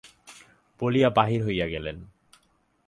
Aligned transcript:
বলিয়া 0.81 1.09
বাহির 1.09 1.45
হইয়া 1.45 1.67
গেলেন। 1.67 1.97